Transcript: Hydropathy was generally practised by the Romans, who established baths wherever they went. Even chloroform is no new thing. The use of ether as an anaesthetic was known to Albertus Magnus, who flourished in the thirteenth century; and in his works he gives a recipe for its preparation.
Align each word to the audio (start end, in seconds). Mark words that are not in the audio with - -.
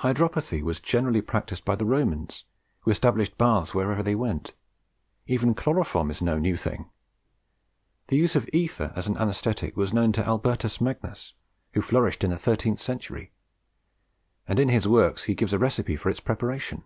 Hydropathy 0.00 0.60
was 0.60 0.80
generally 0.80 1.20
practised 1.22 1.64
by 1.64 1.76
the 1.76 1.84
Romans, 1.84 2.42
who 2.80 2.90
established 2.90 3.38
baths 3.38 3.72
wherever 3.72 4.02
they 4.02 4.16
went. 4.16 4.54
Even 5.28 5.54
chloroform 5.54 6.10
is 6.10 6.20
no 6.20 6.36
new 6.36 6.56
thing. 6.56 6.90
The 8.08 8.16
use 8.16 8.34
of 8.34 8.50
ether 8.52 8.92
as 8.96 9.06
an 9.06 9.16
anaesthetic 9.18 9.76
was 9.76 9.94
known 9.94 10.10
to 10.14 10.26
Albertus 10.26 10.80
Magnus, 10.80 11.34
who 11.74 11.80
flourished 11.80 12.24
in 12.24 12.30
the 12.30 12.38
thirteenth 12.38 12.80
century; 12.80 13.30
and 14.48 14.58
in 14.58 14.68
his 14.68 14.88
works 14.88 15.22
he 15.22 15.36
gives 15.36 15.52
a 15.52 15.60
recipe 15.60 15.94
for 15.94 16.10
its 16.10 16.18
preparation. 16.18 16.82